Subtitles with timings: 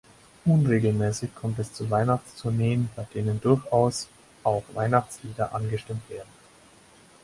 [0.45, 4.07] Unregelmäßig kommt es zu Weihnachts-Tourneen, bei denen durchaus
[4.43, 6.31] auch Weihnachtslieder angestimmt werden.